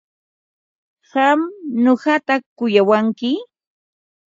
¿Qam 1.11 1.39
nuqata 1.83 2.35
kuyamanki? 2.57 3.31